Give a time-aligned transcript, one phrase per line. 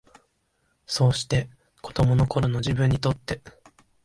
[0.87, 1.47] そうして、
[1.83, 3.39] 子供の頃の自分にとって、